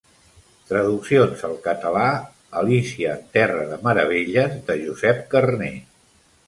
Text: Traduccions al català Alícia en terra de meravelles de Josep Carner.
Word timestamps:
Traduccions 0.69 1.43
al 1.49 1.53
català 1.67 2.07
Alícia 2.63 3.13
en 3.19 3.23
terra 3.39 3.69
de 3.75 3.81
meravelles 3.87 4.61
de 4.71 4.83
Josep 4.87 5.27
Carner. 5.37 5.75